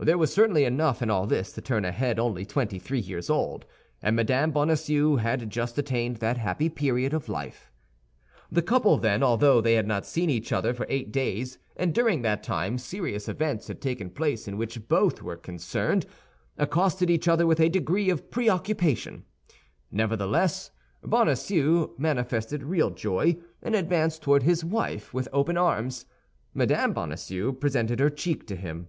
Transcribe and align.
There 0.00 0.16
was 0.16 0.32
certainly 0.32 0.64
enough 0.64 1.02
in 1.02 1.10
all 1.10 1.26
this 1.26 1.50
to 1.50 1.60
turn 1.60 1.84
a 1.84 1.90
head 1.90 2.20
only 2.20 2.44
twenty 2.46 2.78
three 2.78 3.00
years 3.00 3.28
old, 3.28 3.64
and 4.00 4.14
Mme. 4.14 4.52
Bonacieux 4.52 5.16
had 5.16 5.50
just 5.50 5.76
attained 5.76 6.18
that 6.18 6.36
happy 6.38 6.68
period 6.68 7.12
of 7.12 7.28
life. 7.28 7.72
The 8.48 8.62
couple, 8.62 8.96
then, 8.96 9.24
although 9.24 9.60
they 9.60 9.74
had 9.74 9.88
not 9.88 10.06
seen 10.06 10.30
each 10.30 10.52
other 10.52 10.72
for 10.72 10.86
eight 10.88 11.10
days, 11.10 11.58
and 11.76 11.92
during 11.92 12.22
that 12.22 12.44
time 12.44 12.78
serious 12.78 13.28
events 13.28 13.66
had 13.66 13.80
taken 13.80 14.08
place 14.10 14.46
in 14.46 14.56
which 14.56 14.86
both 14.86 15.20
were 15.20 15.34
concerned, 15.36 16.06
accosted 16.56 17.10
each 17.10 17.26
other 17.26 17.44
with 17.44 17.58
a 17.58 17.68
degree 17.68 18.08
of 18.08 18.30
preoccupation. 18.30 19.24
Nevertheless, 19.90 20.70
Bonacieux 21.02 21.92
manifested 21.98 22.62
real 22.62 22.90
joy, 22.90 23.36
and 23.60 23.74
advanced 23.74 24.22
toward 24.22 24.44
his 24.44 24.64
wife 24.64 25.12
with 25.12 25.26
open 25.32 25.56
arms. 25.56 26.06
Madame 26.54 26.92
Bonacieux 26.92 27.50
presented 27.52 27.98
her 27.98 28.10
cheek 28.10 28.46
to 28.46 28.54
him. 28.54 28.86